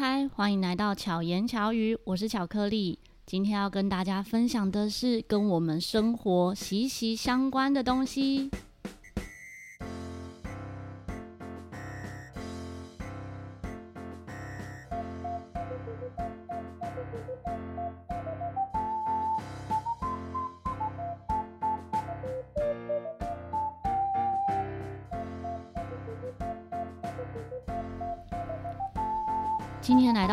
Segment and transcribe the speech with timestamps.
[0.00, 2.96] 嗨，欢迎来到巧言巧语，我是巧克力。
[3.26, 8.48] 今天要跟大家分享的是跟我们生活息息相关的东西。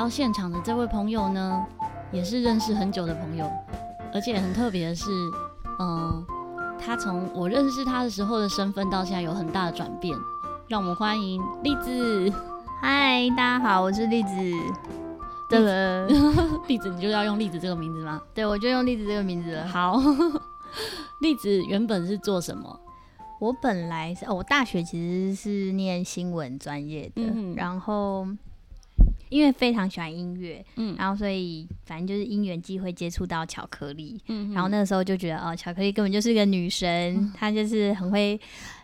[0.06, 1.66] 到现场的这位朋友呢，
[2.12, 3.52] 也是认识很久的朋友，
[4.14, 5.10] 而且很特别的是，
[5.80, 6.24] 嗯，
[6.80, 10.16] 他从我认识他的时候的身份到现在有很大的转变。
[10.68, 12.32] 让我们欢迎栗子。
[12.84, 14.30] 嗨，大家好，我是栗子。
[15.50, 16.06] 对了，
[16.70, 18.22] 栗子，你就要用栗子这个名字吗？
[18.32, 19.68] 对，我就用栗子这个名字了。
[19.68, 20.00] 好，
[21.22, 22.80] 栗子原本是做什么？
[23.42, 28.28] 我本来是，哦，我大学其实是念新闻专业的，嗯、然后。
[29.30, 38.40] 因为非常喜欢音乐，嗯，然后所以反正就是因缘际会接触到巧克力，嗯，然后那个时候就觉得哦，巧克力根本就是个女神，嗯、她就是很会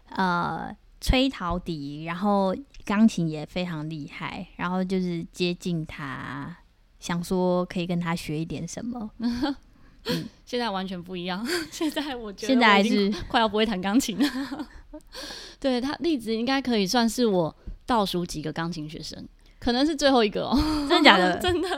[0.10, 6.58] 呃吹陶笛，然后钢琴也非常厉害，然后就是接近她，
[7.00, 9.10] 想说可以跟她学一点什么。
[10.06, 14.68] 嗯，现在完全不一样， 现在我觉得现在还是快要不会弹钢琴了。
[15.62, 19.24] 对，她例子应该可以算是我倒数几个钢琴学生。
[19.62, 20.58] 可能是最后一个哦、喔，
[20.90, 21.38] 真的假的？
[21.40, 21.70] 真的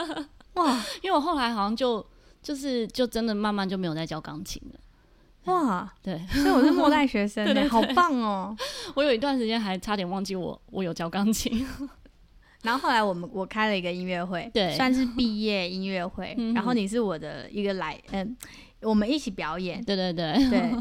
[0.53, 0.81] 哇！
[1.01, 2.03] 因为我后来好像就
[2.41, 4.79] 就是就真的慢慢就没有再教钢琴了。
[5.51, 8.63] 哇，对，所以我是末代学生， 对，对，对，好棒哦、喔！
[8.95, 11.67] 我有一段时间还差点忘记我我有教钢琴。
[12.61, 16.33] 然后后来我们我开了一个音乐会，对，算是毕业音乐会。
[16.55, 18.37] 然后你是我的一个来，嗯，
[18.83, 19.83] 我们一起表演。
[19.83, 20.71] 对对对对，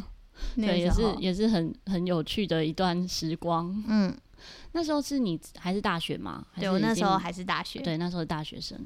[0.54, 3.82] 对，也是也是很很有趣的一段时光。
[3.88, 4.16] 嗯。
[4.72, 6.44] 那时候是你还是大学吗？
[6.58, 7.80] 对，我那时候还是大学。
[7.80, 8.78] 对，那时候是大学生。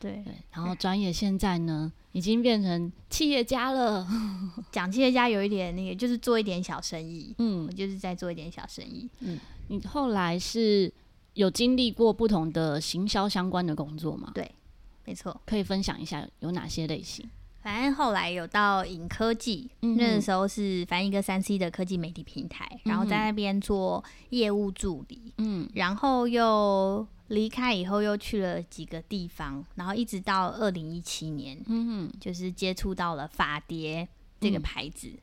[0.00, 4.06] 对对，然后专业现在呢，已经变成企业家了。
[4.70, 7.34] 讲企业家有一点那个，就是做一点小生意。
[7.38, 9.08] 嗯，我就是在做一点小生意。
[9.20, 10.92] 嗯，你后来是
[11.34, 14.30] 有经历过不同的行销相关的工作吗？
[14.32, 14.48] 对，
[15.04, 15.40] 没错。
[15.44, 17.28] 可以分享一下有哪些类型？
[17.60, 34.08] 反正后来有到影科技，嗯、那个时候是反正一个三 C 的科技媒体平台，嗯、然后在那边做业务助理，嗯，然后又离开以后又去了几个地方，然后一直到二零一七年，嗯，就是接触到了法蝶
[34.40, 35.08] 这个牌子。
[35.08, 35.18] 嗯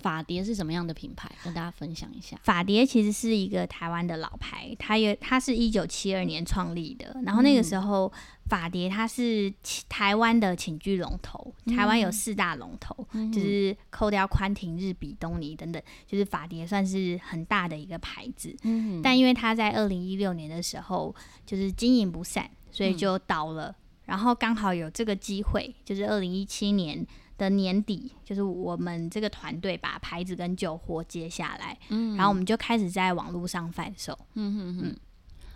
[0.00, 1.30] 法蝶是什么样的品牌？
[1.42, 2.38] 跟大家分享一下。
[2.42, 7.16] 法蝶其实是一个台湾的老牌，它也它是一九七二年创立的。
[7.24, 8.12] 然后那个时候，
[8.46, 9.52] 法蝶它是
[9.88, 11.54] 台湾的寝具龙头。
[11.66, 18.54] 台湾有四大龙头，嗯、就是扣掉宽廷、日比、东尼等等，就是法蝶算是很大的一个牌子。
[18.64, 21.14] 嗯、但因为它在二零一六年的时候
[21.46, 23.68] 就是经营不善，所以就倒了。
[23.68, 23.74] 嗯、
[24.04, 27.06] 然后刚好有这个机会，就是二零一七年。
[27.36, 34.96] 的年底，就是我们这个团队把牌子跟旧货接下来，嗯，然后我们就开始在网络上贩售，嗯哼哼，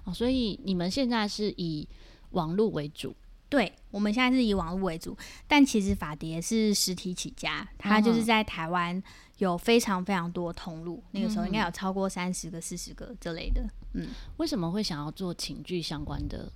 [0.05, 1.89] 哦，所以你们现在是以
[2.31, 3.15] 网络为主？
[3.49, 9.01] 对，我们现在是以网络为主，但其实法蝶是实体起家，它就是在台湾
[9.39, 16.53] 有非常非常多通路，嗯、那个时候应该有超过三十个、四十个这类的，嗯，为什么会想要做寝具相关的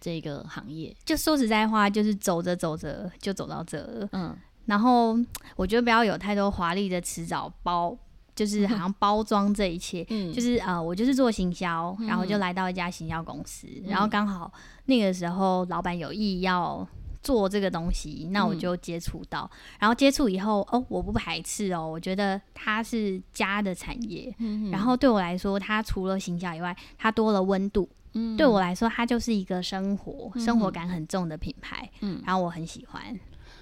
[0.00, 0.94] 这个行业？
[1.04, 4.36] 就说实在话，就是走着走着就走到这了，嗯。
[4.68, 5.18] 然后
[5.56, 7.96] 我觉得不要有太多华丽的辞藻包，
[8.34, 10.04] 就是好像包装这一切。
[10.10, 14.52] 嗯，就是呃，我就是做行销，然后就来到一家行销公司，嗯、然后刚好
[14.84, 16.86] 那个时候老板有意要
[17.22, 27.88] 做这个东西，那我就接触到，嗯、然后接触以后哦，我不排斥哦，我觉得它是家的产业，嗯、然后对我来说，它除了行销以外，它多了温度。
[28.12, 31.90] 嗯，对我来说，它就是一个生活生活感很重的品牌。
[32.00, 33.02] 嗯，然后我很喜欢，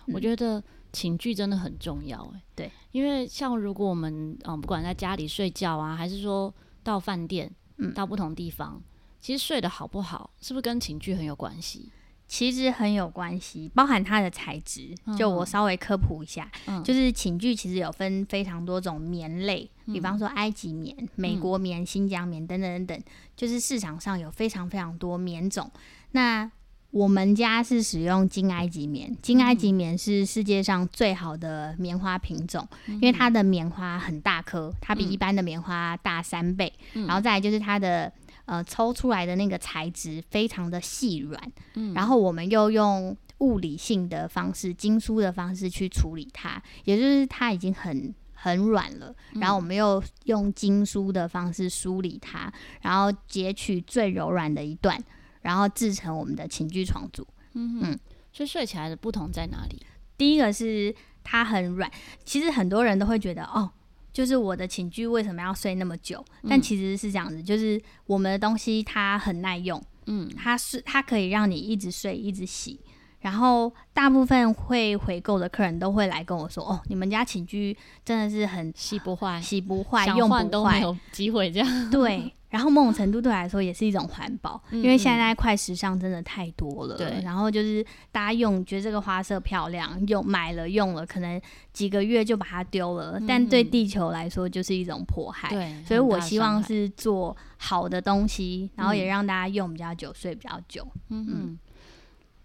[0.06, 0.60] 嗯、我觉得。
[0.92, 6.52] 寝具真的很重要，哎，对，因为像如果我们嗯，不管在家里睡觉啊，还是说
[6.82, 8.82] 到饭店，嗯，到不同地方，
[9.20, 11.90] 其实睡得好不好，是不是跟寝具很有关系？
[12.28, 14.92] 其实很有关系，包含它的材质。
[15.16, 23.04] 就我稍微科普一下，嗯，就是寝具其实有分非常多种棉类，嗯，比方说埃及棉、美国棉、新疆棉等等等等，
[23.36, 25.70] 就是市场上有非常非常多棉种。
[26.10, 26.50] 那
[26.96, 36.72] 我们家是使用金埃及棉，金埃及棉是世界上最好的棉花品种，嗯、因为它的棉花很大颗，它比一般的棉花大三倍。
[36.94, 38.10] 嗯、然后再来就是它的
[38.46, 41.38] 呃抽出来的那个材质非常的细软，
[41.74, 52.50] 嗯、然后我们又用物理性的方式，精梳的方式去处理它，也就是它已经很很软了，然后我们又用精梳的方式梳理它，
[52.80, 54.98] 然后截取最柔软的一段。
[55.46, 57.24] 然后制成我们的寝具床组。
[57.54, 57.98] 嗯嗯，
[58.32, 59.80] 所以睡起来的不同在哪里？
[60.18, 61.90] 第一个是它很软，
[62.24, 63.70] 其实很多人都会觉得哦。
[64.12, 66.24] 就是我的寝具为什么要睡那么久？
[66.40, 72.80] 嗯、但其实是这样子，就是我们的东西它很耐用，嗯，它是它可以让你一直睡一直洗。
[73.20, 82.32] 然后大部分会回购的客人都会来跟我说：“哦，你们家寝具真的是很洗不坏，洗不坏，用不坏都没有机会这样。”对。
[82.48, 86.96] 然后某种程度对来说也是一种环保，嗯嗯，因为现在快时尚真的太多了。
[86.96, 91.40] 对，然后就是大家用觉得这个花色漂亮，用买了用了，可能
[91.72, 95.48] 几个月就把它丢了，但对地球来说就是一种迫害。
[95.48, 100.86] 对，所以我希望是做好的东西，然后也让大家用比较久，睡比较久。
[101.08, 101.58] 嗯嗯。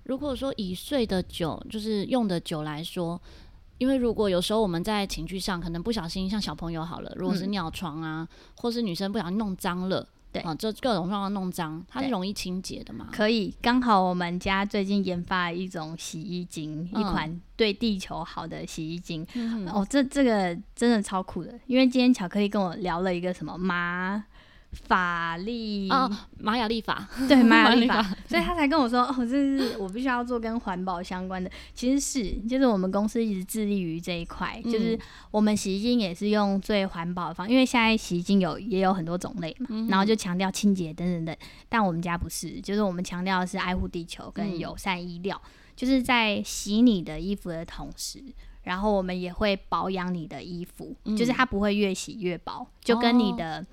[0.04, 3.22] 如果说以睡的久，就是用的久来说。
[3.82, 13.10] 因为如果有时候我们在情绪上可能不小心，像小朋友好了，如果是尿床啊，嗯、或是女生不小心弄脏了，对啊，就各种状况弄脏，它是容易清洁的嘛？
[13.12, 19.26] 可以，刚好我们家最近研发了一种洗衣精，嗯、一款对地球好的洗衣精。
[19.34, 24.24] 嗯、哦，这这个真的超酷的，因为今天巧克力跟我聊了一个什么妈。
[24.72, 25.90] 法力。
[25.90, 26.10] 哦，
[26.40, 27.08] 玛雅历法。
[27.28, 31.50] 对 玛雅历法，所以他才跟我说哦，这是我必须要做跟环保相关的。
[31.74, 34.98] 其实是，就是我们公司一直致力于这一块，嗯、就是
[35.30, 41.36] 我们洗衣精也是用最环保的方，因为现在洗衣精有也有很多种类嘛，嗯、然后就强调清洁等等等。
[41.68, 48.24] 但我们家不是，就是我们强调的是爱护地球跟友善衣料，嗯、就是在洗你的衣服的同时，
[48.64, 53.66] 然后我们也会保养你的衣服，嗯、就是它不会越洗越薄，就跟你的。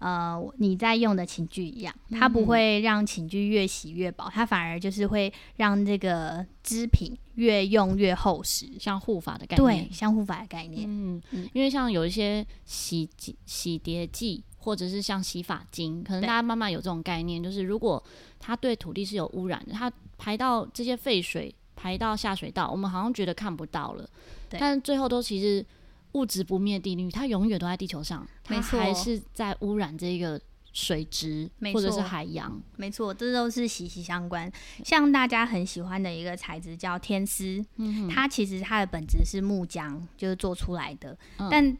[0.00, 0.06] 哦
[0.48, 9.86] 呃，你在用的寝具一样，它不会让寝具越洗越薄，它反而就是会让这个织品越用越厚实，像护发的概念。
[9.86, 10.84] 对，像护发的概念。
[10.86, 11.20] 嗯，
[11.52, 13.08] 因为像有一些洗
[13.44, 18.02] 洗涤剂，或者是像洗发精，可能大家慢慢有这种概念，就是如果
[18.38, 24.08] 它对土地是有污染的，它排到这些废水排到下水道，我们好像觉得看不到了，
[24.50, 25.66] 但最后都其实。
[26.12, 30.40] 物质不灭定律，它永远都在地球上，没错，还是在污染这个
[30.72, 34.50] 水质或者是海洋，没错，这都是息息相关。
[34.84, 41.16] 像大家很喜欢的一个材质叫天丝，嗯、它其实它的本质是木浆，就是做出来的。
[41.38, 41.76] 嗯、但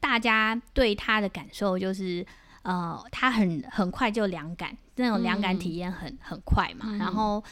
[0.00, 2.24] 大家对它的感受就是，
[2.62, 6.86] 呃，它很很快就凉感，那种凉感体验很、嗯、很快嘛。
[6.88, 7.42] 嗯、然后，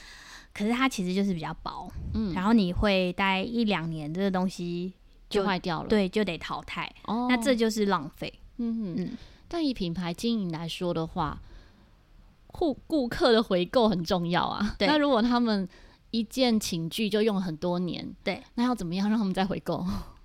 [0.55, 4.94] 可是它其实就是比较薄，嗯，然后你会待一两年，这个东西。
[5.28, 6.90] 就坏掉了，对，就得淘汰。
[7.05, 8.32] 哦，那这就是浪费。
[8.58, 9.19] 嗯哼嗯。
[9.49, 11.40] 但以品牌经营来说的话，
[12.49, 14.75] 顾顾客的回购很重要啊。
[14.78, 14.88] 对。
[14.88, 15.69] 那如果他们
[16.11, 19.84] 一件寝具就用了很多年，对，那要怎么样让他们再回购？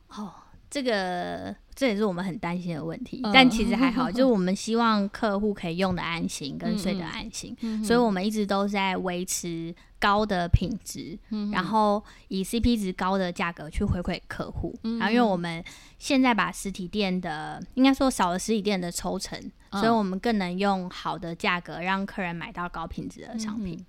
[0.10, 0.32] 哦，
[0.72, 1.56] 这个。
[1.74, 11.18] 这也是我们很担心的问题，但其实还好，就是我们希望客户可以用的安心，跟睡得安心，所以我们一直都在维持高的品质，
[11.52, 14.78] 然后以 CP 值高的价格去回馈客户。
[15.00, 15.64] 然后，因为我们
[15.98, 19.40] 现在把实体店的，应该说少了实体店的抽成，
[19.72, 23.84] 所以我们更能用好的价格让客人买到高品质的商品。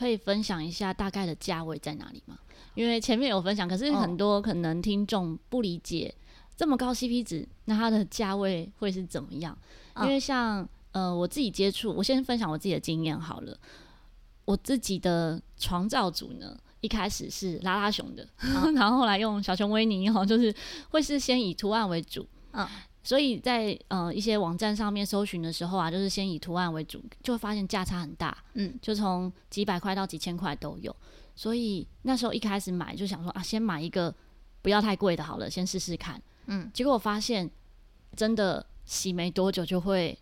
[0.00, 2.38] 可以分享一下大概的价位在哪里吗？
[2.74, 6.14] 因为前面有分享，可是很多可能听众不理解。
[6.56, 9.56] 这么高 CP 值，那它的价位会是怎么样？
[9.98, 13.54] 因为像呃，我自己接触，我先分享我自己的经验好了。
[14.46, 20.54] 我自己的床罩组呢，一开始是拉拉熊的，嗯、 然后后来用小熊维尼哈，就是
[20.88, 22.66] 会是先以图案为主，嗯，
[23.02, 30.94] 所以在呃一些网站上面搜寻的时候啊，就是先以图案为主，就会发现价差很大，嗯，就从几百块到几千块都有。
[31.34, 34.14] 所以那时候一开始买就想说啊，先买一个
[34.60, 36.20] 不要太贵的好了，先试试看。
[36.46, 37.50] 嗯，结果我发现，
[38.14, 40.18] 真的洗没多久就会，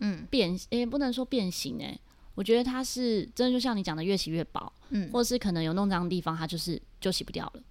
[0.00, 2.00] 嗯，变，也、欸，不能说变形，诶，
[2.34, 7.62] 我觉得它是真的，就像你讲的，越洗越薄，嗯，或者是可能有弄脏的地方，它就是就洗不掉了，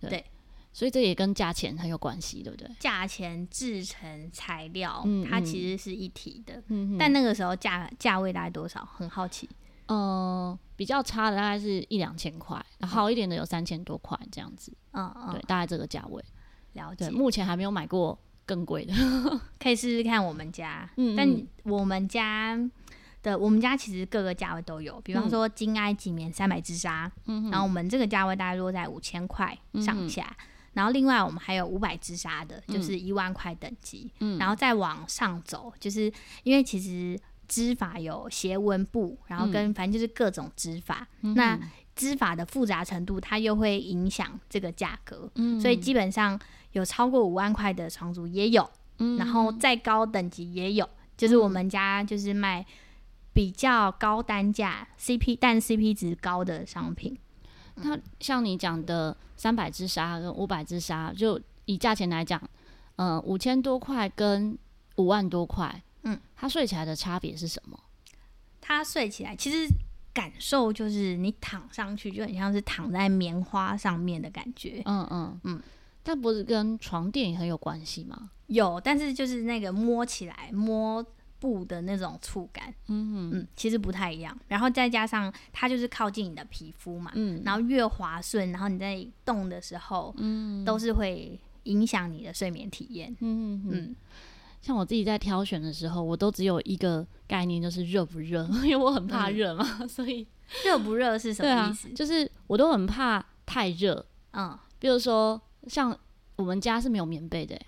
[0.00, 0.24] 对，对，
[0.72, 2.68] 所以这也跟价钱很有关系，对不对？
[2.80, 8.82] 价钱、制成、材料，嗯，它其实是一体的，嗯，但那个时候价价位大概多少？
[8.94, 9.48] 很好奇，
[9.86, 16.24] 呃，比较差的大概是一两千块，好一点的有三千多块这样子，嗯嗯，对，大概这个价位。
[16.72, 18.94] 了解，目前还没有买过更贵的，
[19.60, 20.88] 可以试试看我们家。
[20.96, 22.58] 嗯，但我们家
[23.22, 30.34] 的我们家其实各个价位都有，比方说金埃及棉三百支纱，嗯，然后我们这个价位大概落在五千块上下。
[30.72, 34.10] 然后另外我们还有五百织纱的，就是一万块等级。
[34.20, 36.12] 嗯，然后再往上走，就是
[36.42, 41.06] 因为其实织法有斜纹布，然后跟反正就是各种织法。
[41.22, 41.58] 嗯、那
[41.94, 45.30] 织法的复杂程度，它又会影响这个价格。
[45.34, 46.38] 嗯，所以基本上。
[46.72, 50.88] 有超过五万块的床组也有，嗯、然后再高等级也有，
[51.18, 52.64] 就是我们家就是卖
[53.34, 57.14] 比较高单价 CP 但 CP 值高的商品。
[57.82, 62.40] 那像你讲的三百支纱跟五百支纱，就以价钱来讲，
[62.96, 64.56] 嗯、呃，五千多块跟
[64.96, 67.78] 五万多块，嗯，它睡起来的差别是什么？
[68.60, 69.66] 它睡起来其实
[70.12, 75.62] 感受就是你躺上去就很像是躺在棉花上面的感觉，嗯嗯嗯，
[76.02, 78.30] 但不是跟床垫也很有关系吗？
[78.46, 81.04] 有，但是就是那个摸起来摸。
[81.42, 84.38] 布的那种触感，嗯嗯，其实不太一样。
[84.46, 93.10] 然后再加上它就是靠近你的皮肤嘛，嗯，然后越滑顺，然后你在动的时候，嗯，都是会影响你的睡眠体验。
[93.18, 93.96] 嗯嗯嗯。
[94.60, 100.24] 像我自己在挑选的时候，我都只有一个概念，就是热不热， 因为我很怕热嘛，嗯、所以
[100.64, 101.88] 热不热是什么意思？
[101.88, 104.06] 啊、就是我都很怕太热。
[104.30, 105.98] 嗯，比如说像
[106.36, 107.60] 我们家是没有棉被的。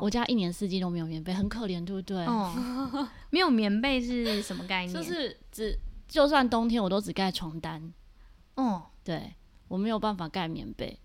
[0.00, 2.24] 我家一年四季都没有棉被，很可怜，对不对？
[2.26, 4.92] 哦， 没有棉被是什么概念？
[4.92, 5.78] 就是只
[6.08, 7.92] 就算冬天我都只盖床单。
[8.54, 9.34] 哦，对，
[9.68, 10.98] 我没有办法盖棉被，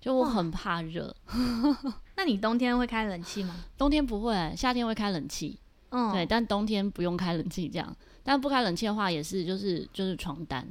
[0.00, 1.14] 就我很怕热。
[2.16, 3.54] 那你冬天会开冷气吗？
[3.76, 5.58] 冬天不会，夏天会开冷气。
[5.90, 7.96] 嗯，对，但冬天不用开冷气这样。
[8.22, 10.66] 但不开冷气的话，也是就是就是床单。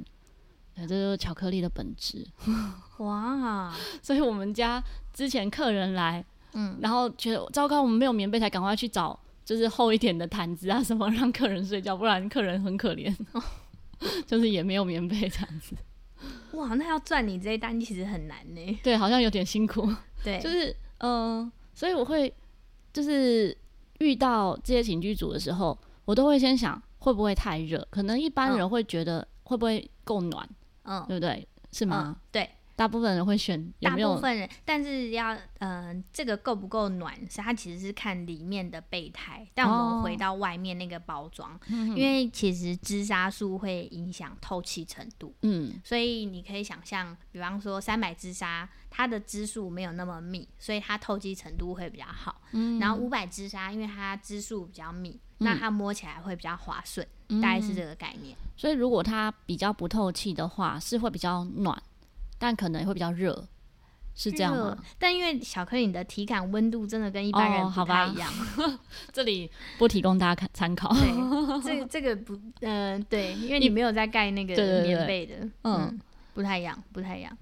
[0.74, 2.26] 对，这就是巧克力的本质。
[2.98, 6.24] 哇，所以我们家之前客人来。
[6.54, 13.14] 嗯，然后觉得糟糕，我们没有棉被，才赶快去找就是厚一点的毯子啊什么，让客人睡觉，不然客人很可怜，
[14.26, 15.76] 就是也没有棉被这样子。
[16.52, 18.78] 哇，那要赚你这一单其实很难呢。
[18.82, 19.88] 对，好像有点辛苦。
[20.22, 22.32] 对，就是嗯、呃，所以我会
[22.92, 23.56] 就是
[23.98, 30.48] 遇到这些寝具组的时候，我都会先想会不会太热，可能一般人会觉得会不会够暖，
[30.84, 31.48] 嗯，对不对？
[31.72, 32.14] 是吗？
[32.14, 32.48] 嗯、对。
[32.82, 39.46] 大部分人会选有有，大部分人，但是要嗯、呃，这个够不够暖，是它其实是看里面的备胎。
[39.54, 52.42] 但我们回到外面那个包装，哦、因为其实织纱数会影响透气程度，嗯，所以你可以想象，比方说三百织纱，它的织数没有那么密，所以它透气程度会比较好。
[52.50, 58.36] 嗯，然后五百织纱，因为它织数比较密，嗯、那它摸起来会比较滑顺，嗯、大概是这个概念。
[58.56, 61.80] 所以如果它比较不透气的话，是会比较暖。
[62.42, 63.46] 但可能会比较热，
[64.16, 64.76] 是这样吗？
[64.98, 68.76] 但因为小克力你的体感温度真的跟一般人不太一样，哦、
[69.12, 70.92] 这里不提供大家看参考。
[70.92, 71.06] 对，
[71.62, 76.00] 这这个不，嗯、呃，对，因为你没有在盖那个棉被的，嗯，
[76.34, 77.38] 不太一样，不太一样。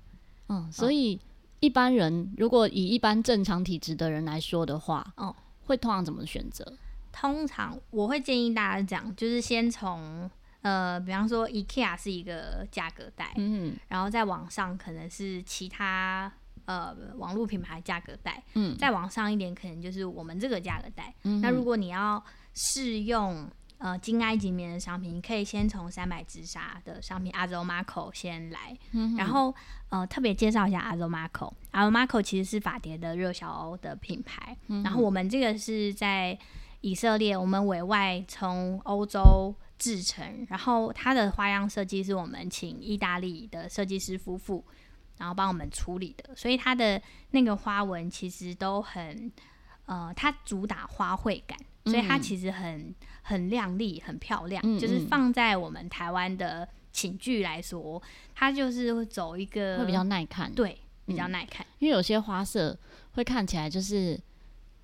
[0.50, 1.18] 嗯，所以
[1.60, 6.70] 一般人如果以一般正常体质的人来说的话，嗯，会通常怎么选择？
[7.10, 10.30] 通常我会建议大家讲，就是先从。
[10.62, 16.30] 呃，比方说，IKEA 是一个价格带，嗯，然后在网上可能是其他
[16.66, 21.14] 呃网络品牌价格带，嗯，再往上一点可能就是我们这个价格带。
[21.22, 23.48] 嗯，那如果你要试用
[23.78, 29.54] 呃金埃及棉的商品，你可以先从三百织纱的商品，Azomaco 先来，嗯，然后
[29.88, 36.38] 呃特别介绍一下 Azomaco，Azomaco 其实是法蝶的热销的品牌，嗯，然后我们这个是在
[36.82, 39.54] 以色列，我们委外从欧洲。
[39.80, 44.62] 制成，然后它的花样设计是我们请意大利的设计师夫妇，
[45.16, 49.32] 然后帮我们处理的，所以它的那个花纹其实都很，
[49.86, 54.62] 呃，它主打花卉感，所以它其实很很亮丽、很漂亮。
[54.78, 58.02] 就是放在我们台湾的寝具来说，
[58.34, 62.78] 它就是会走一个会比较耐看，对，比较耐看，嗯，因为有些花色
[63.12, 64.20] 会看起来就是，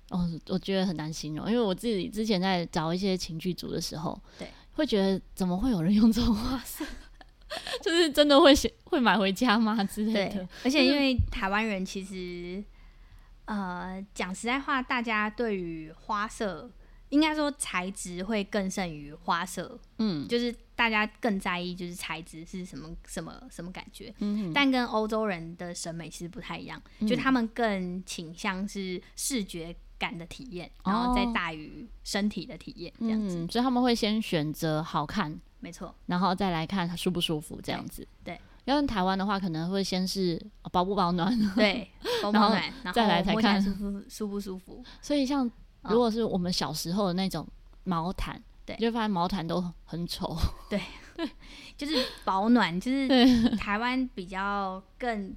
[0.09, 4.47] 哦，我觉得很难形容，因为我自己之前在找一些寝具组的时候，对。
[4.77, 6.85] 会觉得怎么会有人用这种花色？
[7.81, 8.53] 就是真的会
[8.83, 10.35] 会买回家吗之类的？
[10.35, 12.63] 对，而且因为台湾人其实，
[13.45, 16.69] 呃，讲实在话，大家对于花色，
[17.09, 19.79] 应该说材质会更胜于花色。
[19.97, 24.13] 嗯，就是大家更在意就是材质是什么什么什么感觉。
[24.19, 29.75] 嗯，但跟欧洲人的审美其实不太一样，嗯，就他们更倾向是视觉。
[29.99, 38.07] 感的体验，然后再大于身体的体验，这样子，嗯，所以他们会先选择好看，没错，然后再来看舒不舒服，这样子。
[38.23, 40.39] 对，要是台湾的话，可能会先是
[40.71, 41.89] 保不保暖，对，
[42.21, 44.83] 保保暖，然后再来才看舒不舒不舒服。
[45.01, 45.49] 所以像
[45.83, 47.47] 如果是我们小时候的那种
[47.83, 50.37] 毛毯，对，就发现毛毯都很丑。
[50.69, 50.81] 对，
[51.75, 55.35] 就是保暖，就是台湾比较更。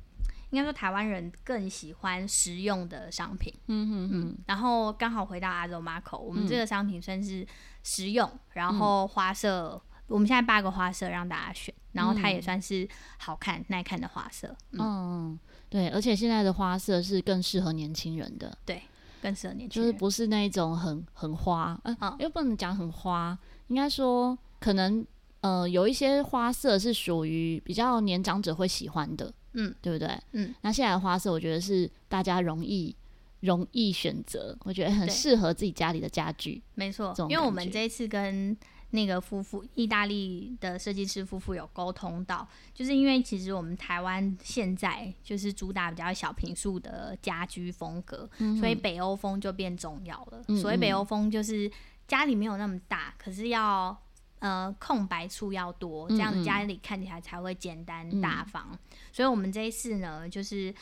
[0.50, 3.52] 应该说，台湾人更喜欢实用的商品。
[3.66, 4.38] 嗯嗯嗯。
[4.46, 7.46] 然后刚好回到阿 romaco，我们这个商品算是
[7.82, 12.88] 实用，嗯、然后花色，嗯、我们现在八个花色让大家选，然后它也算是
[13.18, 14.54] 好看、耐看的花色。
[14.72, 15.38] 嗯，嗯
[15.68, 18.58] 对，而且现在的花色是更适合年轻人的。
[18.64, 18.82] 对，
[19.22, 23.38] 更适合年轻人，就是不是那一种很很花，呃、嗯，又不能讲很花，
[23.68, 25.06] 应该说，可能
[25.42, 30.08] 呃有一些花色是属于比较年长者会喜欢的，嗯，对不对？
[30.32, 32.94] 嗯，那现在的花色我觉得是大家容易
[33.40, 36.62] 容易选择，我觉得很适合自己家里的家具。
[36.74, 38.56] 没错，因为我们这一次跟
[38.90, 50.42] 那个夫妇，意大利的设计师夫妇有沟通到，就是因为其实我们台湾现在就是主打比较小平数的家居风格，嗯、所以北欧风就变重要了。
[50.48, 51.70] 嗯、所以北欧风就是
[52.08, 53.96] 家里没有那么大，可是要
[54.40, 58.68] 呃空白处要多，这样子家里看起来才会简单大方。
[58.72, 58.78] 嗯、
[59.12, 60.74] 所以我们这一次呢，就是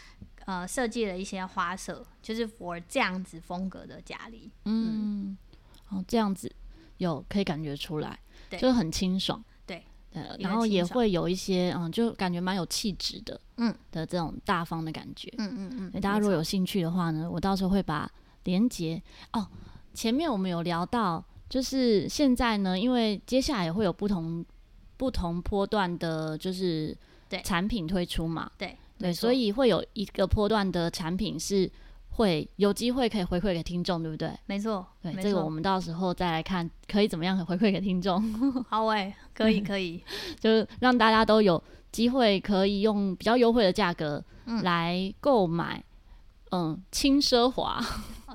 [0.46, 4.50] 呃设计了一些花色，就是 for 这样子风格的家里。
[4.64, 5.36] 嗯，
[5.90, 6.52] 哦，这样子。
[6.98, 8.18] 有可以感觉出来，
[8.50, 16.00] 对就是很清爽，对，呃，然后也会有一些，嗯，就感觉蛮有气质的，嗯，的这种大方的感觉，嗯嗯嗯。
[16.00, 18.10] 大家如果有兴趣的话呢，我到时候会把
[18.42, 19.00] 连接
[19.32, 19.46] 哦。
[19.94, 24.44] 前面我们有聊到，就是现在呢，因为接下来会有不同
[24.96, 26.96] 不同波段的，就是
[27.44, 31.70] 产品推出嘛，对对，所以会有一个波段的产品是。
[32.10, 34.28] 会有机会可以回馈给听众，对不对？
[34.46, 38.20] 没错，对，这个我们到时候再来看，可以怎么样回馈给听众。
[38.68, 40.02] 好诶、欸，可以可以，
[40.40, 41.62] 就是让大家都有
[41.92, 44.20] 机会可以用比较优惠的价格
[44.64, 45.80] 来购买，
[46.50, 47.84] 嗯，嗯，轻奢华，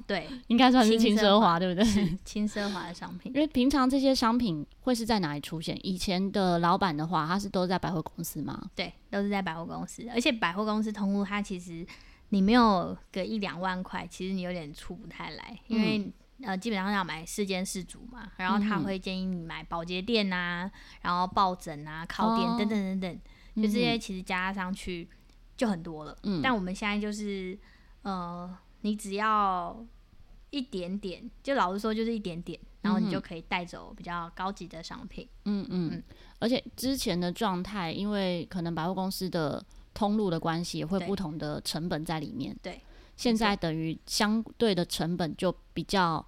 [0.07, 2.17] 对，应该算是轻奢华，对不对？
[2.23, 5.77] 轻奢华的商品，因为平常这些商品会是在哪里出现？
[5.85, 8.69] 以前的老板的话，他是都在百货公司吗？
[8.75, 11.85] 对，都是在百货公司，而且百货公司通路它其实。
[12.29, 16.13] 你没有个一两万块，其实你有点出不太来，因为、嗯、
[16.45, 20.71] 呃基本上要买四件事组嘛，然后他会建议你买保洁垫呐，嗯、
[21.03, 25.07] 然后抱枕啊、靠垫等等等等，哦、就这些其实加上去
[25.55, 26.17] 就很多了。
[26.23, 27.55] 嗯、但我们现在就是
[28.03, 29.85] 呃，你只要
[30.51, 35.27] 一点点，就老实说就是一点点，然后你就可以带走比较高级的商品。
[35.43, 36.03] 嗯嗯，嗯，
[36.39, 39.65] 而且之前的状态，因为可能百货公司的。
[39.95, 42.57] 通路的关系也会不同的成本在里面。
[42.63, 42.81] 对，
[43.15, 46.25] 现在等于相对的成本就比较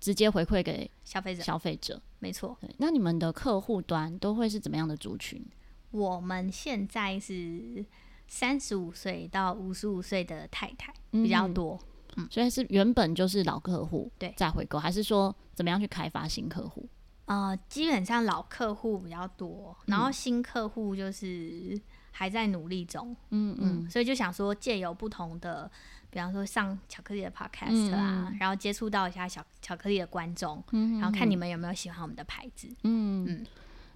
[0.00, 1.42] 直接回馈给消费者。
[1.42, 2.56] 消费者，没错。
[2.78, 5.44] 那你们的客户端都会是怎么样的族群？
[5.90, 7.84] 我们现在是
[8.26, 11.78] 三十五岁到五十五岁的太太比较多，
[12.16, 14.32] 嗯，所以是原本就是老客户对。
[14.36, 16.88] 再回购，还是说怎么样去开发新客户？
[17.26, 21.80] 呃，基本上老客户比较多，然后新客户就是。
[22.18, 25.70] 还在努力中，嗯嗯，嗯，所以就想说借由不同的，
[26.08, 33.26] 比方说上巧克力的 podcast 啊，嗯、然后接触到一下小巧克力的观众，嗯，然后看你们有没有喜欢我们的牌子，嗯。
[33.28, 33.46] 嗯，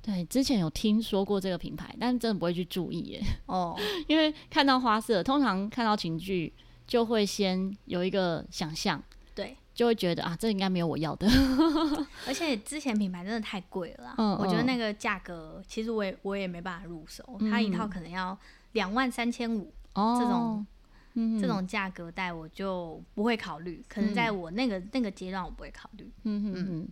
[0.02, 6.52] 对，之前有听说过这个品牌，但是真的不会去注意耶， 哦，因为看到花色，通常看到情趣
[6.86, 9.02] 就会先有一个想象，
[9.34, 9.56] 对。
[9.72, 11.26] 就会觉得啊，这应该没有我要的。
[12.26, 18.36] 而且之前品牌真的太贵了，嗯，我觉得那个价格其实我也我也没办法入手，嗯、它一套可能要
[18.72, 20.66] 两万三千五，这种、
[21.14, 26.10] 嗯、这种价格带我就不会考虑，可能在我那个、嗯、那个阶段我不会考虑。
[26.24, 26.88] 嗯嗯嗯，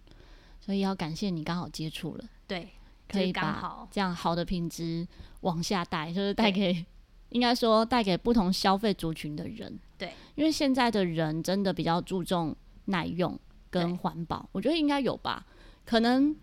[0.59, 2.71] 所以要感谢你刚好接触了，对，
[3.09, 5.07] 可以把这样好的品质
[5.41, 6.85] 往下带，就是带给
[7.31, 12.57] 应该说带给不同消费族群的人，对，因为现在的人真的比较注重。
[12.91, 15.45] 耐用跟环保，我觉得应该有吧，
[15.85, 16.35] 可能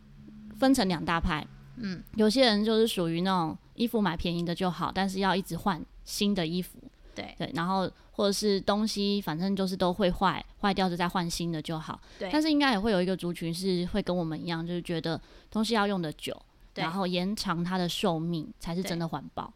[0.59, 1.43] 分成两大派。
[1.77, 6.77] 嗯，有些人就是属于那种衣服买便宜的就好，但是要一直换新的衣服。
[7.15, 11.99] 对对，然后或者是东西反正就是都会坏，坏掉就再换新的就好。
[12.19, 19.53] 对，但是应该也会有一个族群是会跟我们一样，就是觉得东西要用的久，对然后延长它的寿命才是真的环保。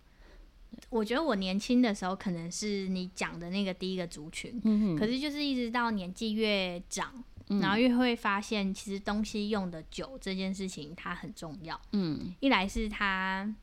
[0.90, 4.60] 我觉得我年轻的时候可能是你讲的那个第一个族群，
[4.98, 7.12] 可是就是一直到年纪越长，
[7.50, 11.80] 嗯、然后越会发现，其实东西用的久这件事情它很重要。
[11.92, 13.54] 嗯，一来是它，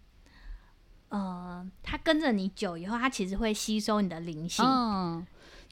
[1.08, 5.24] 呃，它跟着你久以后，它其实会吸收你的灵性，哦，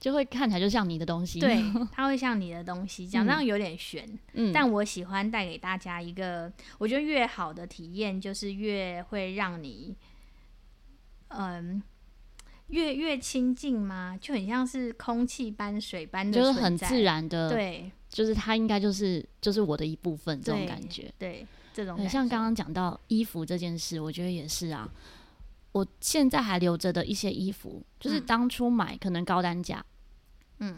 [0.05, 1.41] 就会看起来就像你的东西。
[1.41, 4.07] 对， 它会像你的东西，讲这样有点悬。
[4.35, 9.97] 嗯，但我喜欢带给大家一个，我觉得越好的体验就是越会让你。
[11.29, 11.83] 嗯，
[12.67, 14.15] 越越亲近吗？
[14.21, 17.49] 就很像是空气般、水般的，就是很自然的。
[17.49, 21.11] 对，就是它应该就是就是我的一部分，这种感觉。
[21.19, 24.87] 对，对，这种很像刚刚讲到衣服这件事，我觉得也是啊。
[25.73, 29.94] 我现在还留着的一些衣服，就是当初买可能高单价，嗯，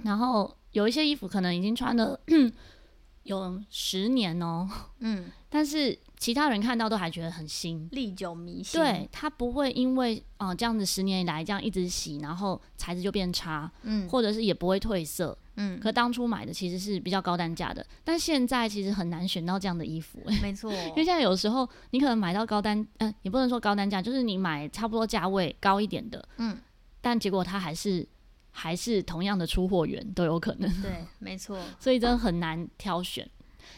[0.05, 2.19] 然后有一些衣服可能已经穿了
[3.25, 4.69] 有十年哦，
[5.01, 8.81] 嗯，但是其他人看到都还觉得很新，历久弥新。
[8.81, 15.81] 对，它不会因为啊、呃、这样子十年以来这样一直洗，然后材质就变差，嗯，或者是也不会褪色，嗯。
[15.81, 20.73] 可当初买的其实是比较高单价的，但现在其实很难选到这样的衣服，没错。
[20.91, 26.57] 因为现在有时候你可能买到高单，嗯、呃，也不能说高单价，就是你买差不多价位高一点的，嗯，
[27.01, 28.07] 但结果它还是
[28.59, 31.61] 还是同样的出货源都有可能，对，没错。
[31.79, 33.29] 所以真的很难挑选。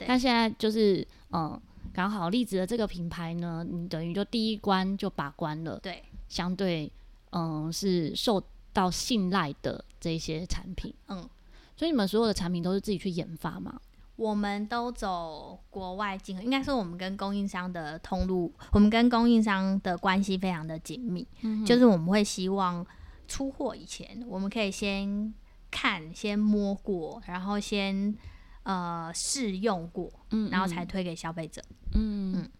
[0.07, 1.61] 那现在就是，嗯，
[1.93, 6.89] 刚好丽子的这个品牌呢，你等于就第一关就把关了，对，相对，
[7.33, 8.41] 嗯，是受
[8.73, 11.29] 到信赖的这些产品，嗯，
[11.77, 13.81] 所以你们所有的产品都是自己去研发吗？
[14.15, 22.87] 我们都走国外进口，应该说我们跟供应商的通路，我们跟供应商的关系非常的紧密，嗯，就是我们会希望
[23.29, 25.33] 出货以前，我们可以先
[25.71, 28.17] 看，先摸过，然后先。
[28.65, 31.63] 呃，试用过，嗯，然后才推给消费者，
[31.95, 32.51] 嗯嗯。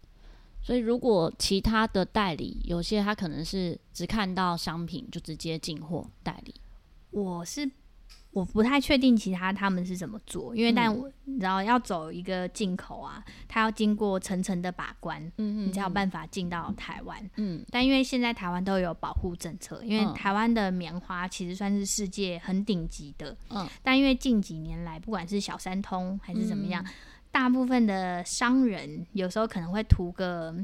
[0.59, 6.55] 所以，如果其他的代理，有些他可能是只看到商品就直接进货代理，
[7.11, 7.69] 我是。
[8.31, 17.29] 我不太确定其他他们是怎么做，因为但我你知道要走一个进口啊，它要经过层层的把关，嗯，你才有办法进到台湾。
[17.37, 23.35] 嗯，但因为现在台湾都有保护政策，因为台湾的棉花其实算是世界很顶级的。
[23.49, 26.85] 嗯，但因为近几年来，不管是小三通还是怎么样，
[27.31, 30.55] 大部分的商人有时候可能会图个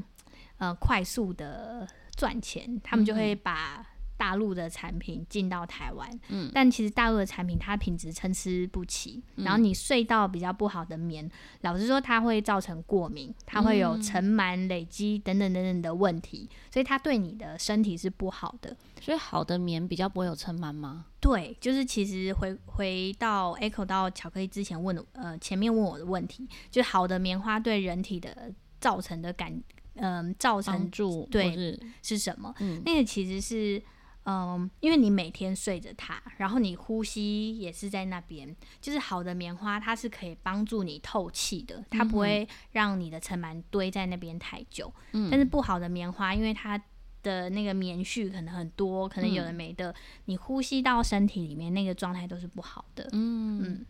[0.58, 3.84] 呃快速的赚钱，他们就会把。
[4.16, 18.76] 大陆的产品进到台湾，嗯，但其实大陆的产品它品质参差不齐，嗯，然后你睡到比较不好的棉，老实说它会造成过敏，它会有尘螨累积等等等等的问题，所以它对你的身体是不好的。
[19.00, 21.04] 所以好的棉比较不会有尘螨吗？
[21.20, 29.52] 对，就是其实回回到 Echo 到巧克力之前问的，呃，前面问我的问题，就是好的棉花对人体的造成的感，
[29.94, 32.54] 嗯，呃，造成住对是，是什么？
[32.60, 33.82] 嗯，那个其实是。
[34.26, 44.92] 嗯，因为你每天睡着它，然后你呼吸也是在那边，就是好的棉花，它是可以帮助你透气的，它不会让你的尘螨堆在那边太久。
[45.12, 46.76] 嗯，但是不好的棉花，因为它
[47.22, 53.08] 的那个棉絮可能很多，可能有的没的，嗯，你呼吸到身体里面那个状态都是不好的。
[53.12, 53.86] 嗯嗯，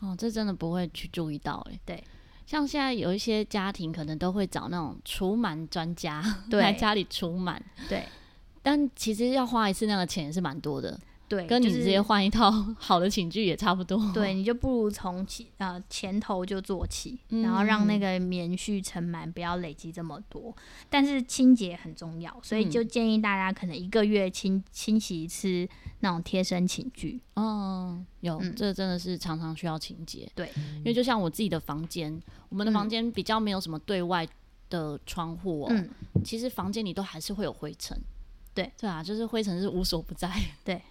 [0.00, 1.80] 哦，这真的不会去注意到哎。
[1.86, 2.04] 对，
[2.44, 6.22] 像现在有一些家庭可能都会找那种除螨专家
[6.52, 7.58] 来家里除螨。
[7.88, 8.04] 对。
[8.70, 13.98] 但其实要花一次那个钱也是蛮多的，对，跟你直接换一套 好的寝具也差不多。
[14.12, 20.54] 对， 你就不如从起呃前头就做起，嗯，然后让那个棉絮尘螨不要累积这么多。
[20.90, 25.66] 但是清洁很重要，所以就建议大家可能一个月清清洗一次
[26.00, 27.18] 那种贴身寝具。
[27.36, 30.30] 哦，有，嗯，这真的是常常需要清洁。
[30.34, 34.28] 对，因为就像我自己的房间，我们的房间比较没有什么对外
[34.68, 35.88] 的窗户哦，嗯，
[36.22, 37.98] 其实房间里都还是会有灰尘。
[38.58, 40.28] 对对啊，就是灰尘是无所不在。
[40.64, 40.82] 对，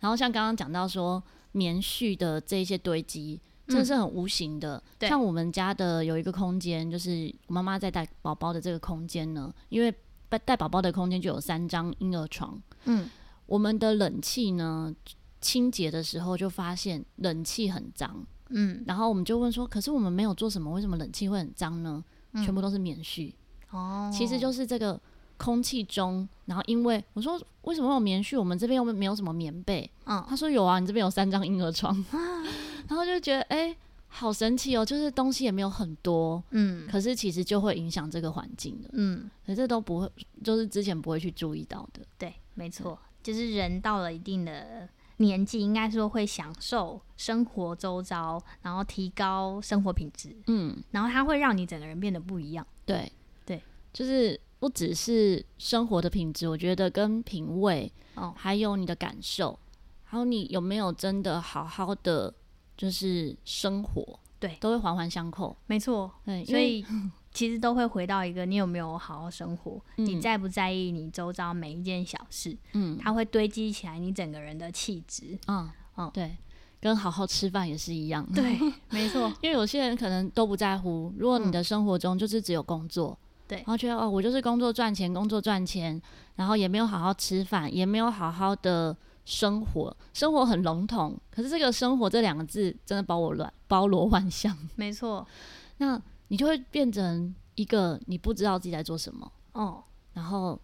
[0.00, 4.82] 然后像刚刚讲到说棉絮的这些堆积，真的是很无形的。
[4.98, 9.90] 嗯、像我们家的有一个空间，就是妈妈在带宝宝的这个空间呢，因为
[10.28, 12.60] 带带宝宝的空间就有三张婴儿床。
[12.84, 13.08] 嗯，
[13.46, 14.94] 我们的冷气呢，
[15.40, 18.22] 清洁的时候就发现冷气很脏。
[18.50, 22.04] 嗯，然后我们就问说，可是我们没有做什么，为什么冷气会很脏呢？
[22.32, 23.32] 嗯、全部都是棉絮。
[23.70, 25.00] 哦，其实就是这个。
[25.36, 28.38] 空气中，然后因为我说为什么有棉絮？
[28.38, 29.90] 我们这边又没有什么棉被。
[30.06, 31.94] 嗯，他说有啊，你这边有三张婴儿床。
[32.88, 33.76] 然后就觉得哎、欸，
[34.08, 40.12] 好神奇哦，就是东西也没有很多，嗯，可是其实就会影响这个环境的，嗯，可是都不会，
[40.44, 42.02] 就是之前不会去注意到的。
[42.18, 52.66] 对，没错，就是人到了一定的年纪，应该说会享受生活周遭，然后提高生活品质，嗯，然后它会让你整个人变得不一样。
[52.84, 53.10] 对，
[53.46, 54.38] 对，就是。
[54.64, 59.58] 不只是生活的品质，我觉得跟品味，哦，还有你的感受，
[60.04, 62.32] 还有你有没有真的好好的
[62.74, 65.54] 就是生活，对，都会环环相扣。
[65.66, 66.82] 没错，对，所以
[67.30, 75.70] 其实都会回到一个你有没有好好生活，嗯，你在不在意你周遭每一件小事，嗯，它会堆积起来你整个人的气质，嗯。
[75.98, 76.34] 嗯，对，
[76.80, 83.18] 跟好好吃饭也是一样，对， 没错，因为有些人可能都不在乎，如果你的生活中就是只有工作。
[83.54, 86.00] 对，然后觉得哦，我就是工作赚钱，工作赚钱，
[86.36, 91.18] 然后也没有好好吃饭，也没有好好的生活，生活很笼统。
[91.30, 94.56] 可是这个“生活”这两个字真的包我乱，包罗万象。
[94.76, 95.26] 没错，
[95.78, 100.58] 那你就会变成一个你不知道自己在做什么哦，然后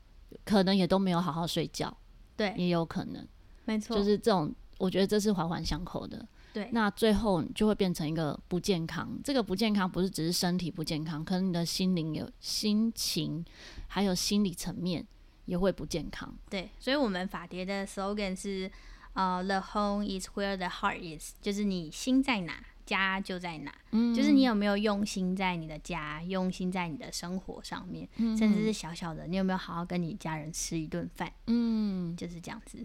[0.45, 1.95] 可能也都没有好好睡觉，
[2.37, 3.27] 对，也有可能，
[3.65, 6.27] 没错，就是这种，我觉得这是环环相扣的。
[6.53, 9.19] 对，那最后就会变成一个不健康。
[9.23, 13.45] 这个不健康不是只是身体不健康，可能你的心灵有心情，
[13.87, 15.07] 还有心理层面
[15.45, 16.35] 也会不健康。
[16.49, 18.71] 对，所以我们法蝶的 slogan 是
[19.13, 23.75] 呃、uh,，The home is where the heart is，就是你心在哪，家就在哪。
[23.91, 31.33] 嗯，就是你有没有用心在你的家，用心在你的生活上面，嗯、甚至是小小的，你有没有好好跟你家人吃一顿饭？
[31.49, 32.85] 嗯，就是这样子。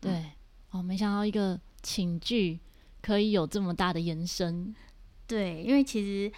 [0.00, 0.30] 对，嗯、
[0.70, 2.60] 哦，没想到一个寝具
[3.04, 4.74] 可以有这么大的延伸。
[5.26, 6.32] 对，因为其实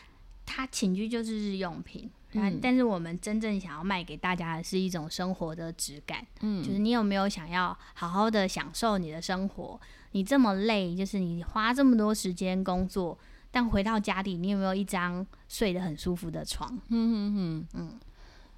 [0.44, 2.10] 它寝具就是日用品。
[2.32, 9.80] 嗯、但是我们真正想要卖给大家的是一种生活的质感，嗯，就是你有没有想要好好的享受你的生活？
[10.10, 13.16] 你这么累，就是你花这么多时间工作，
[13.50, 16.70] 但回到家里，你有没有一张睡得很舒服的床？
[16.88, 18.00] 嗯嗯嗯嗯，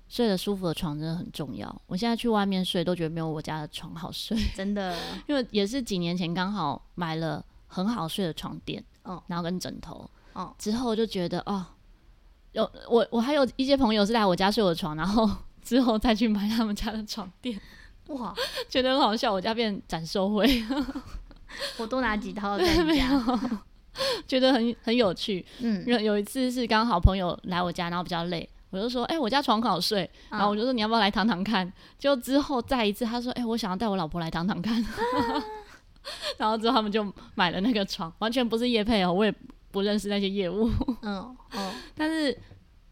[0.08, 1.82] 睡得舒服的床真的很重要。
[1.86, 11.64] 我现在去外面睡都觉得没有我家的床好睡，真的， 因为也是几年前刚好买了很好睡的床垫，哦，然后跟枕头，哦，之后就觉得哦。
[12.52, 15.28] 有我，我还有一些朋友是来我家睡我的床，然后
[15.62, 17.60] 之后再去买他们家的床垫。
[18.06, 18.34] 哇，
[18.70, 20.64] 觉得很好笑，我家变展售会。
[21.76, 23.60] 我多拿几套在你家，
[24.26, 25.44] 觉得很很有趣。
[25.60, 30.04] 嗯，有有一次是刚好朋友来我家，然后比较累，我就说：“哎、欸，我家床很好睡。
[30.30, 34.82] 嗯”然后我就说：“你要不要来躺躺看？”就之后再一次，他说：“哎、欸，我想要带我老婆来躺躺看。
[34.82, 34.88] 啊”
[36.36, 39.34] 然后之后他们就买了那个床，完全不是业配哦，我也。
[39.70, 40.66] 不认识那些业务，
[41.02, 42.36] 嗯，哦，但是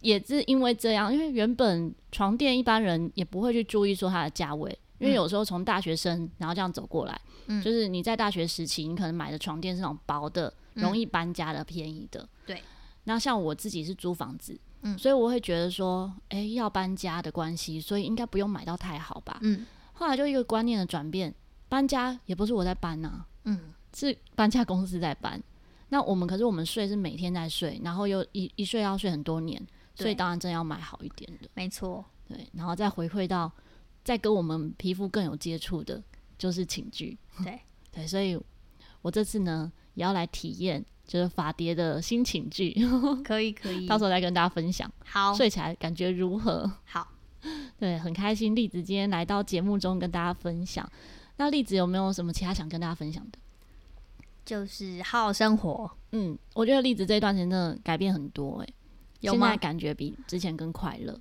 [0.03, 12.63] 也是因为这样，因为原本床垫一般人也不会去注意说它的价位，因为有时候从大学生然后这样走过来，嗯，就是你在大学时期，你可能买的床垫是那种薄的，容易搬家的，便宜的，对。
[13.05, 19.65] 那像我自己是租房子，嗯，所以我会觉得说，哎，要搬家的关系，所以应该不用买到太好吧，嗯。
[19.95, 21.35] 后来就一个观念的转变，
[21.69, 25.43] 搬家也不是我在搬呐，嗯，是搬家公司在搬。
[25.89, 31.49] 那我们可是我们睡是每天在睡，然后又一一睡要睡很多年，所以当然真要买好一点的。
[31.55, 33.51] 没错，对，然后再回馈到，
[34.03, 36.03] 再跟我们皮肤更有接触的，
[36.37, 37.17] 就是寝具。
[37.45, 37.61] 对
[37.93, 38.37] 对，所以
[39.01, 42.75] 我这次呢也要来体验，就是法蝶的新寝具。
[43.25, 44.91] 可以可以，到时候再跟大家分享。
[45.05, 46.69] 好，睡起来感觉如何？
[46.85, 47.07] 好，
[47.79, 50.91] 对，很开心栗子今天来到节目中跟大家分享。
[51.37, 53.39] 那栗子有没有什么其他想跟大家分享的？
[54.45, 58.75] 就是好好生活，嗯，我觉得栗子这段时间真的改变很多、欸，哎，
[59.23, 59.49] 有吗？
[59.49, 61.21] 现在感觉比之前更快乐，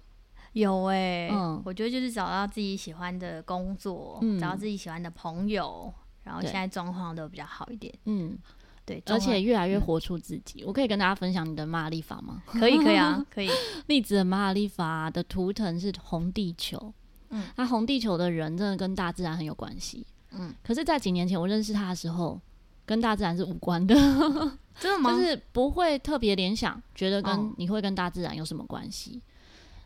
[0.53, 5.91] 有哎、欸，嗯，我觉得就是找到自己喜欢的工作，嗯、找到自己喜欢的朋友，
[6.23, 8.37] 然后现在状况都比较好一点，嗯，
[8.85, 10.61] 对，而且越来越活出自己。
[10.61, 12.43] 嗯、我可以跟大家分享你的玛雅历法吗？
[12.45, 13.49] 可以，可以啊， 可以。
[13.87, 16.93] 栗子的玛雅历法的图腾是红地球，
[17.29, 22.39] 嗯，那红地球的人真的跟大自然很有关系，嗯，可是，在几年前我认识他的时候。
[22.87, 23.95] 跟大自然是无关的，
[24.79, 25.09] 真的吗？
[25.17, 29.19] 就是不会特别联想，觉得跟你会跟大自然有什么关系。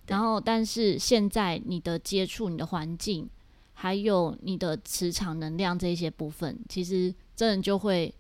[0.08, 3.30] 然后，但是现在你的接触、你的环境，
[3.74, 8.14] 还有你的磁场能量这一些部分，其实真的就会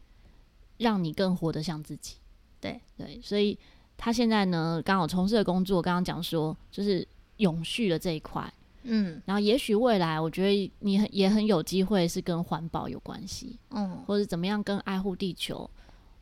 [0.78, 2.16] 让你更活得像自己。
[2.62, 3.60] 对对，所以
[3.98, 7.06] 他现在呢，刚好从事的工作，刚刚讲说就是
[7.36, 8.50] 永续的这一块。
[8.84, 15.70] 嗯，然后也许未来，我觉得你很也很有机会是跟环保有关系，嗯，或者怎么样跟爱护地球，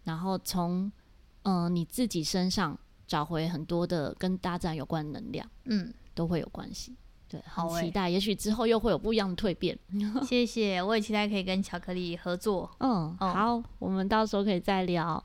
[0.03, 0.91] 然后从
[1.43, 6.95] 嗯、呃、你自己身上找回很多的跟大自然有关的能量，嗯，都会有关系。
[7.29, 9.77] 对，好期待，欸、也许之后又会有不一样的蜕变。
[10.25, 12.71] 谢谢，我也期待可以跟巧克力合作。
[12.79, 15.21] 嗯，嗯好，我们到时候可以再聊。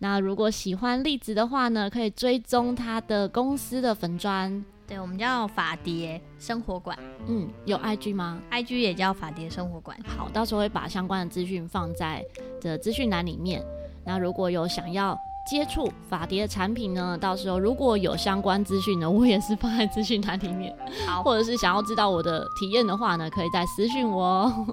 [0.00, 4.64] 那如果喜欢栗子的话呢，可以追踪他的公司的粉专。
[4.86, 9.96] 对，我们叫法蝶生活馆，嗯，有 IG 吗？IG 也叫法蝶生活馆。
[10.06, 12.22] 好，到时候会把相关的资讯放在
[12.60, 13.64] 的资讯栏里面。
[14.04, 15.18] 那如果有想要
[15.50, 20.76] 接触法蝶的产品呢，到时候如果有相关资讯呢，我也是放在资讯栏里面。
[21.06, 24.66] 好，或者是想要知道我的体验的话呢，可以再私讯我哦。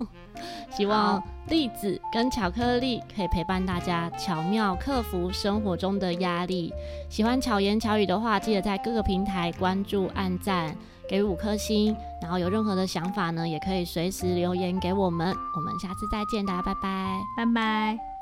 [0.72, 6.74] 希望栗子跟巧克力可以陪伴大家，巧妙克服生活中的压力。
[7.10, 10.76] 喜欢巧言巧语的话，记得在各个平台关注、按赞、
[11.10, 11.96] 给予五颗星。
[12.22, 15.36] 然后有任何的想法呢，也可以随时留言给我们。
[15.56, 18.21] 我们下次再见，大家拜拜，拜拜。